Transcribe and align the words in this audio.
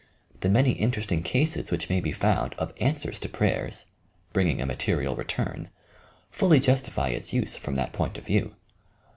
The 0.39 0.49
many 0.49 0.71
interesting 0.71 1.21
cases 1.21 1.69
which 1.69 1.87
may 1.87 1.99
be 1.99 2.11
found, 2.11 2.55
of 2.57 2.73
"answers 2.81 3.19
to 3.19 3.29
prayers" 3.29 3.85
(bringing 4.33 4.59
a 4.59 4.65
material 4.65 5.15
return) 5.15 5.69
fully 6.31 6.59
justify 6.59 7.09
its 7.09 7.33
use 7.33 7.55
from 7.55 7.75
that 7.75 7.93
point 7.93 8.17
of 8.17 8.25
view. 8.25 8.55